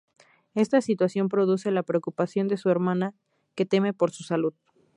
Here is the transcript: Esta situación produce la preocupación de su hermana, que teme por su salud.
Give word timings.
Esta 0.55 0.81
situación 0.81 1.29
produce 1.29 1.69
la 1.69 1.83
preocupación 1.83 2.47
de 2.47 2.57
su 2.57 2.71
hermana, 2.71 3.13
que 3.53 3.67
teme 3.67 3.93
por 3.93 4.09
su 4.09 4.23
salud. 4.23 4.55